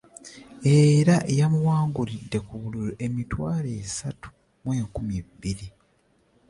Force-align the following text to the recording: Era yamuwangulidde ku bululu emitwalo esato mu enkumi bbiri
Era 0.79 1.15
yamuwangulidde 1.39 2.37
ku 2.47 2.53
bululu 2.61 2.93
emitwalo 3.05 3.69
esato 3.83 4.27
mu 4.63 4.71
enkumi 4.79 5.17
bbiri 5.27 5.67